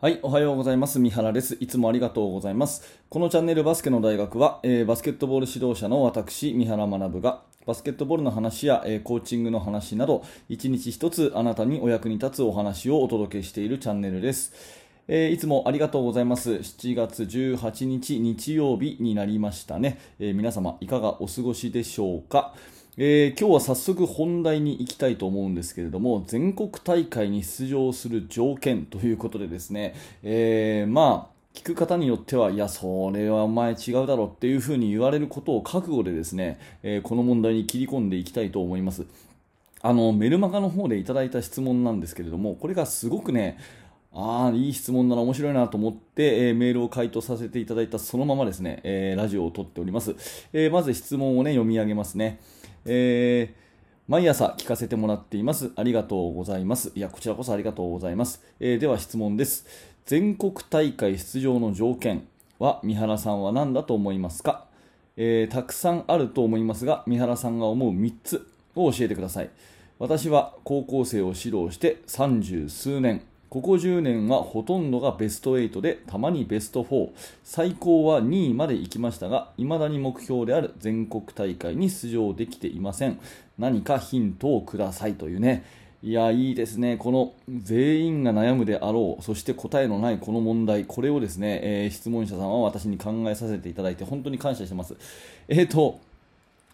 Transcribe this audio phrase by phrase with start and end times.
[0.00, 1.00] はい、おはようございます。
[1.00, 1.56] 三原です。
[1.58, 3.00] いつもありがとうございます。
[3.08, 14.52] このチャンネルバスケの大学は、えー、バスケットボール指導者の私、三原学が、バスケットボールの話や、えー、コーチングの話など、一日一つあなたにお役に立つお話をお届けしているチャンネルです。
[15.08, 16.52] えー、いつもありがとうございます。
[16.52, 19.98] 7月18日日曜日になりましたね。
[20.20, 22.54] え皆様、いかがお過ごしでしょうか？
[23.00, 29.94] えー、今日は早速本題に行きたいと思うんですけれども全国大会に出場する条件ということでですね、
[30.24, 39.06] えー、まあ聞く方によっては、いや、それはお前違うだろっていうふうに言われることを覚悟でですね、えー、この問題に切り込んでいきたいと思います。
[39.80, 43.58] あの、メルマガの方でいただいた質問なんですけれども、これがすごくね、
[44.12, 50.14] ああ、いい質問だな、面白いなと思って、えー、メールを回答させていただいたそのままですね、えー、ラジオを撮っております。
[50.52, 52.38] えー、まず質問をね、読み上げますね。
[52.84, 53.68] えー、
[54.08, 55.70] 毎朝聞かせてもらっています。
[55.76, 56.92] ありがとうございます。
[56.94, 58.42] いや、こちらこそありがとうございます。
[58.60, 59.66] えー、では質問です。
[60.06, 62.26] 全国大会出場の条件
[62.58, 64.64] は三原さんは何だと思いますか、
[65.16, 69.50] えー、たくさんあると思いますが、三原さんが思う3つを教えてください。
[69.98, 77.10] 私は高校生を指導して30数年、ここ10年はほとんどがベスト8でたまにベスト4
[77.44, 83.18] 最高は2位まで行きましたが未だに目標である全国大会に出場できていません。
[83.58, 85.64] 何かヒントをくださいというね。
[86.02, 86.98] いやいいですね。
[86.98, 90.84] この全員が悩むであろうそして答えのないこの問題。
[90.84, 94.94] これをですね、えー、質問者さんは私に考えさせていただいて本当に感謝してます。
[95.48, 95.98] えっ、ー、と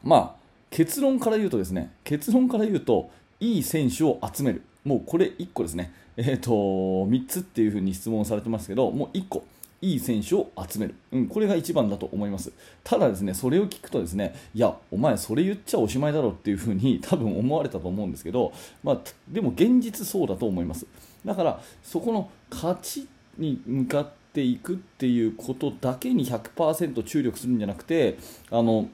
[0.02, 0.34] まあ
[0.70, 4.62] 結論から言うとですね結論から言うといい選手を集める。
[4.84, 5.92] もうこれ1個ですね。
[6.16, 9.44] えーと、3つっていうふうに質問されてますけどもう1個
[9.84, 12.52] いい選手を集める、うん、これが一番だと思います。
[12.82, 20.86] ただですねそれを聞くとですねいやお前それ言っちゃおしまいだろっていうふうに 多分思われたと思うんですけど、まあ、でも現実そうだと思います。
[21.24, 23.06] だからそこの勝ち
[23.36, 28.16] に向かっていくっていうことだけに100%注力するんじゃなくて
[28.50, 28.88] あの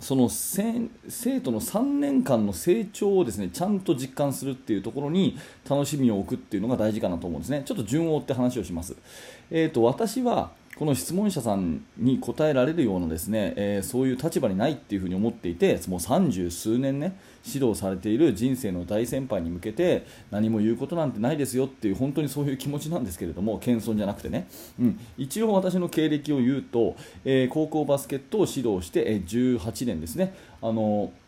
[0.00, 0.90] その生
[1.40, 7.62] 徒の3年間の成長をですねちゃんと実感するっていうところに楽しみを置くっていうのが大事かなと思うんですね。
[7.64, 8.94] ちょっと順を追って話をします、
[9.50, 24.48] えーと私はこの質問者さんに答えられるようなですね、えー、そういう立場にないっていうふに思っていてもう30数年ね指導されている人生の大先輩に向けて何も言うことなんてないですよっていう本当にそういう気持ちなんですけれども謙遜じゃなくてね、
[24.78, 26.94] うん、一応私の経歴を言うと、
[27.24, 30.34] えー、高校バスケットを指導して、え、18年ですね。
[30.60, 31.25] あのー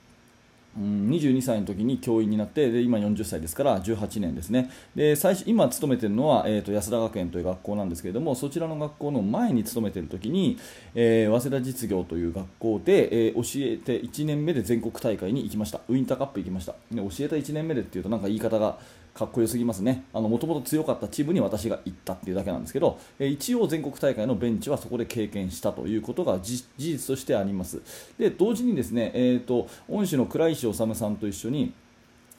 [0.78, 4.70] うん、22歳の時に教員になってで今40歳ですから18年ですね。
[4.94, 10.56] で最初今勤めてるのは、えーと、安田学園という学校なんですけれどもそちらの学校の前に勤めてる時に、
[10.94, 15.80] えー、早稲田実業という学校で、えー、教えて1年目で全国大会に行きました。
[15.88, 16.74] ウインターカップ行きました。
[16.92, 18.78] で教えた1年目でっていうとなんか言い方が
[19.18, 27.82] かっこよすぎますね、もともと強かったチームに私が行ったっていうだけなんですけど、え一応全国大会のベンチはそこで経験したということが事実としてあります。
[28.16, 31.72] で同時にですね、えーと、恩師の倉石修さんと一緒に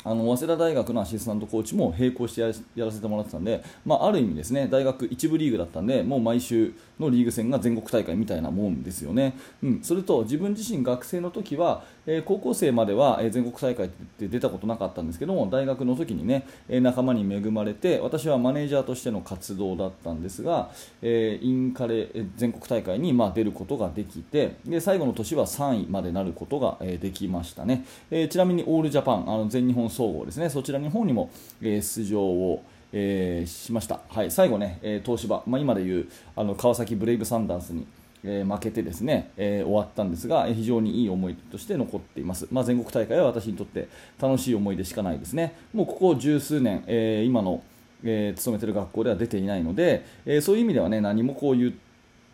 [0.05, 20.71] あの早稲田大学のアシスタントコーチも並行してやらせてもらってたんで、まあ、ある意味ですね大学一部リーグだったんでもう毎週のリーグ戦が全国大会みたいなもんですよね、うん、それと自分自身学生の時は、えー、高校生までは、えー、全国大会って出たことなかったんですけども大学の時にね、えー、仲間に恵まれて私はマネージャーとしての活動だったんですが、
[21.01, 30.49] えインカレ全国大会に、まあ、出ることができてで最後の年は3位までなることが、えできましたね、えちなみにオールジャパンあの全日本総合ですね。
[30.49, 31.29] そちらの方にも、
[31.61, 37.85] え出場をえー、しました、はい、最後ね、えー、東芝、まあ、今でいうあの川崎ブレイブサンダースに、
[38.23, 43.87] え、負けてですね、え、終わったんですが、非常にいい思いとして残っています、まあ、全国大会は私にとって
[44.19, 47.63] 楽しい思い出しかないですね、もうここ十数年、え、今の、
[48.03, 51.73] え、勤めてる学校では出ていないので、え、そういう意味ではね何もこういう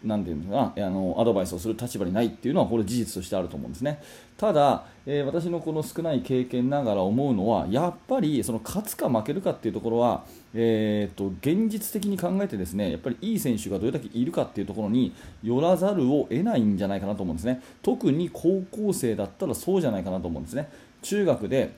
[0.06, 4.02] なんていうのかあのアドバイスをする立場にないっていうのはこれ事実としてあると思うんですね。
[4.38, 17.62] ただ、えー、私のこの少ない経験ながら思うのはやっぱりその勝つか負けるかっていうところは、えーと、現実的に考えてですねやっぱりいい選手がどれだけいるかっていうところによらざるを得ないんじゃないかなと思うんですね。
[17.82, 20.70] 特に高校生だったらそうじゃないかなと思うんですね。
[21.02, 21.76] 中学で、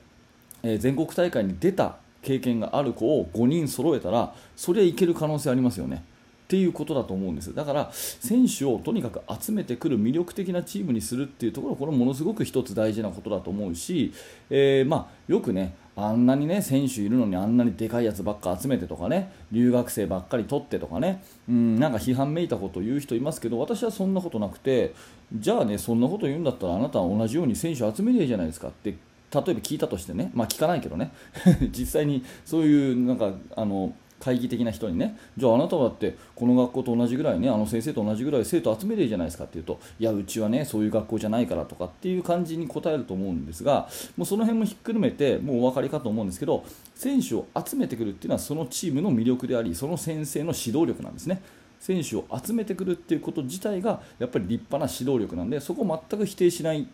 [0.62, 6.02] えー、全国大会に出た経験がある子を5人揃えたらそれはいける可能性ありますよね。
[6.48, 7.54] っていうことだと思うんです。
[7.54, 14.14] だから選手をとにかく集めてくる魅力的なチームにするっていうところこれものすごく一つ大事なことだと思うし、
[14.48, 24.94] えー、まあ、よくねあんなにね選手いるのにあんなにでかいやつばっか集めてとかね留学生ばっかり取ってとかねうんなんか批判めいたことを言う人いますけど私はそんなことなくて
[25.34, 28.96] じゃあねそんなこと言うんだったらあなたは同じように選手集めりゃいいじゃないですかって例え
[29.30, 31.12] ば聞いたとしてね、まあ、聞かないけどね
[31.76, 51.40] 実際にそういうなんかあの会議的な人にねじゃああなただってこの学校と同じぐらいねあの先生と同じぐらい生徒集めてるじゃないですかっていうといやうちはねそういう学校じゃないからとかっていう感じに答えると思うんですがもうその辺もひっくるめてもうお分かりかと思うんですけど選手を集めてくるっていうのはそのチームの魅力でありその先生の指導力なんですね。
[51.80, 56.88] 選手を集めてくるっていうこと自体がやっぱり立派な指導力なんでそこを全く否定しない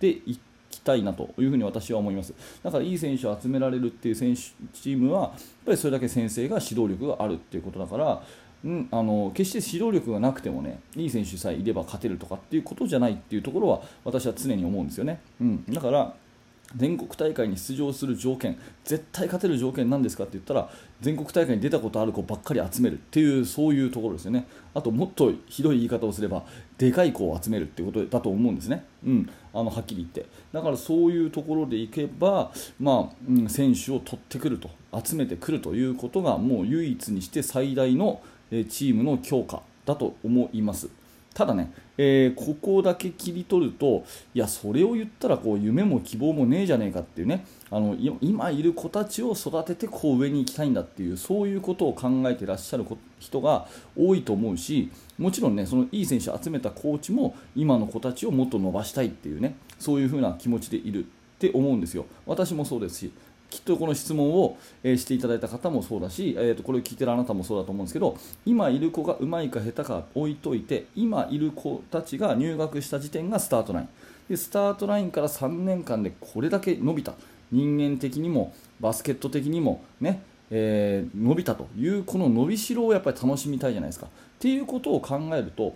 [0.00, 0.40] でいき
[0.84, 2.34] たいなというふうに私は思います。
[2.62, 4.42] だからいい選手を集められるっていう選手
[4.72, 5.30] チームはやっ
[5.66, 8.22] ぱりそれだけ先生が指導力があるっていうことだから
[8.64, 16.14] うん、あの決して指導力がなくてもねいい選手さえいれば勝てるとかっていうことじゃないっていうところは私は常に思うんですよね、うん、だから
[16.76, 20.68] 全国大会に出場する条件絶対勝てる条件なんですかって言ったら
[21.00, 24.46] 全国大会に出たことある子ばっかり集めるっていうそういうところですよね。
[24.74, 26.44] あともっとひどい言い方をすれば
[26.78, 30.26] でかい子を集めるってことだと思うんですね、うん、あのはっきり言って。
[30.52, 32.50] だからそういうところでいけば、
[32.80, 34.70] まあうん、選手を取ってくると
[35.04, 38.20] 集めてくるということがもう唯一にして最大の
[38.50, 40.88] チームの強化だと思います。
[41.34, 44.04] ただね、えー、ここだけ切り取ると
[44.34, 52.86] いやそれを言ったらこう夢も希望もねえじゃねえかっていうねあの今いる子たちを育ててこう上に行きたいんだっていうそういうことを考えてらっしゃる
[53.18, 53.66] 人が
[53.96, 61.06] 多いと思うしもちろんねそのいい選手を集めたコーチも今の子たちをもっと伸ばしたいっていうねそういう風な気持ちでいるっ
[61.38, 62.06] て思うんですよ。
[62.26, 63.12] 私もそうですし
[63.54, 73.88] きっとこの質問を、えしていただいた方もそうだし、えー、とこれを聞いてるあなたもそうだと思うんですけど今いる子がうまいか下手か置いといて今いる子たちが入学した時点がスタートライン
[74.28, 77.14] でスタートラインから3年間でこれだけ伸びた
[77.52, 84.06] 人間的にもバスケット的にもね、えー、伸びたというこの伸びしろをやっぱり楽しみたいじゃないですか。
[84.06, 84.10] っ
[84.40, 85.74] ていうことを考えると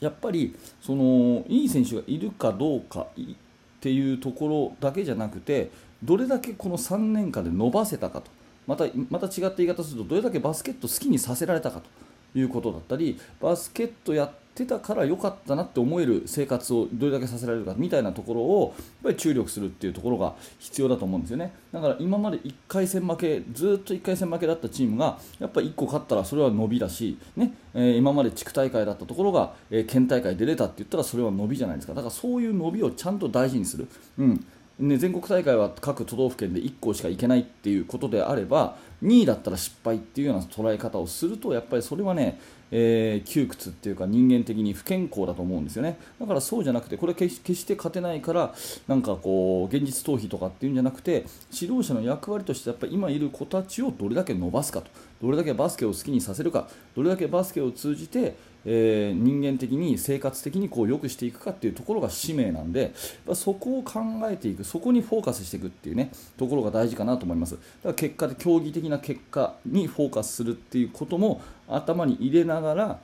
[0.00, 5.70] やっぱりそのいい選手がいるかどうかっていうところだけじゃなくて
[6.02, 8.30] どれだけこの3年間で伸ばせたかと。
[8.66, 12.08] またまた違った言い方するとどれだけバスケット好きにさせられたかと。
[12.34, 21.52] いうことだったりバスケットやってたから良かったなって思える生活をどれだけさせられるかみたいなところをやっぱり注力するっていうところが必要だと思うんですよね。
[21.72, 31.94] だから今まで1回戦負けずっと1回戦負けだったチームがやっぱり1個勝ったらそれは伸びだし、ねえー、今まで地区大会だったところが、えー、県大会出れたって言ったらそれは伸びじゃないですか。
[31.94, 33.86] だからそういう伸びをちゃんと大事にする、
[34.18, 34.44] うん。
[34.78, 42.40] ね、全国大会は各都道府県で1校しか行けないっていうことであれば2位だったら失敗っていうような捉え方をするとやっぱりそれはね、
[42.70, 45.98] えー、窮屈っていうか人間的に不健康だと思うんですよね。
[46.20, 48.54] だからそうじゃなくてこれは決して勝てないから
[48.86, 54.90] なんかこう現実逃避とかっていうんじゃなくて指導者の役割としてやっぱり今いる子たちをどれだけ伸ばすかと。
[55.22, 56.68] どれだけバスケを好きにさせるか。
[56.94, 62.92] どれだけバスケを通じてえー、人間的に生活的にこう良くしていくかっていうところが使命なんで
[63.34, 64.64] そこを考えていく。
[64.64, 67.54] そこにフォーカスしていくっていうねところが大事かなと思います。
[67.54, 72.98] だから結果で競技的な結果にフォーカスするっていうことも頭に入れながら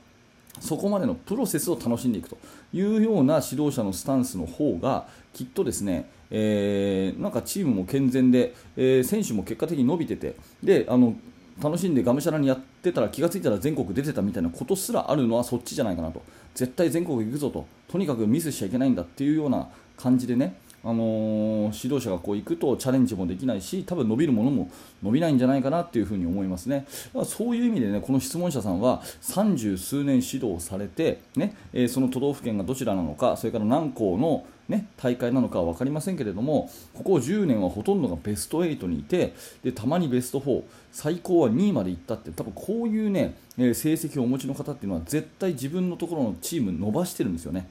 [0.59, 2.37] そこまでのプロセスを楽しんでいくと
[2.73, 11.15] いうような指導者のスタンスの方がきっとですね、えー、なんかチームも健全で、えー、選手も結果的に伸びててであの
[11.61, 16.21] 楽しんでがむしゃらにやってたら気が付いたら全国出てたみたいなことすらあるのはそっちじゃないかなと。
[16.53, 17.65] 絶対全国行くぞと。
[17.87, 20.55] とにかくミスしちゃいけないんだっていうような感じでね
[20.85, 24.69] あの、指導者がこう行くとチャレンジもできないし多分伸びるものも
[25.03, 26.85] 伸びないんじゃないかなっていうふに思いますね。
[27.07, 47.67] だからそういう意味でねこの質問者さんは30数年指導されて、ねえー、その都道府県がどちらなのかそれから何校のね、大会なのかは分かりませんけれどもここ10年はほとんどがベスト8にいてでたまにベスト4最高は2位まで行ったって多分こういう、ね、え成績をお持ちの方っていうのは絶対自分のところのチーム伸ばしてるんですよね。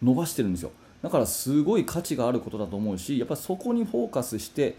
[0.00, 0.70] 伸ばしてるんですよ。
[1.02, 4.76] だからすごい価値があることだと思うしやっぱそこにフォーカスして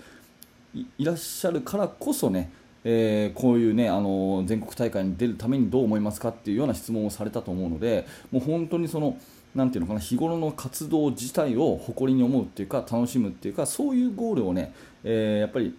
[0.73, 2.51] いらっしゃるからこそね
[2.83, 9.17] えー、こういうねあの全国大会に出るためにどう思いますかっていうような質問をされたと思うのでもう本当にその
[9.53, 14.73] なていうのかな日頃の活動自体を誇りに思うっていうか楽しむっていうかそういうゴールをね、
[15.03, 15.77] えー、やっぱり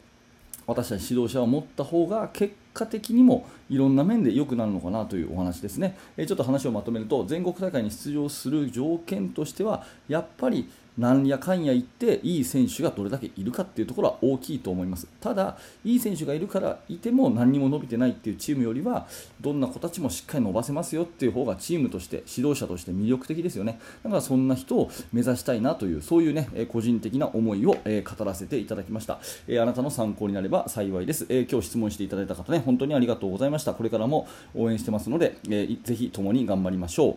[0.67, 10.69] 私たち指導者は持った方が結果的にもいろんな面で良くなるのかなというお話ですね、えー、ちょっと話をまとめると全国大会に出場する条件としてはやっぱり
[10.99, 15.07] なんやかんや言っていい選手がどれだけいるかっていうところは大きいと思います。
[15.21, 19.07] ただいい選手がいるからいても何にも伸びてないっていうチームよりは
[19.41, 23.81] どんな子たちもしっかり伸ばせますよっていう方がチームとして指導者として魅力的ですよね。
[24.03, 29.15] だからそんな人を目指したいなというそういうね個人的な思いを語らせていただきました。
[29.15, 31.27] あなたの参考になれば幸いです。
[31.51, 33.73] 今日質問していただいた方ね本当にありがとうございました。
[33.73, 35.39] これからも応援してますので
[35.85, 37.17] ぜひ共に頑張りましょう。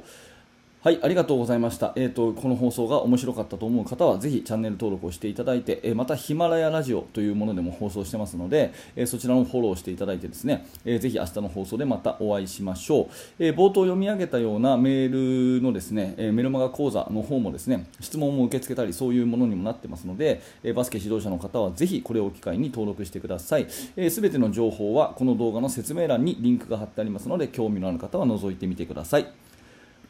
[0.86, 1.94] はい、ありがとうございました。
[1.96, 13.44] えっ、と、この放送が面白かったと思う方は、ぜひチャンネル登録をしていただいて、えまたヒマラヤラジオというものでも放送してますので、えそちらのフォローしていただいてですね、えーぜひ明日の放送でまたお会いしましょう。
[13.44, 23.66] え冒頭読み上げたようなメールのですね、えメルマガ講座の方もですね、質問も受け付けたり、そういうものにもなってますので、えバスケ指導者の方はぜひこれを機会に登録してください。
[23.68, 29.45] す、えー、ての情報はこの動画の説明欄にリンクが貼ってありますので、興味のある方は覗いてみてください。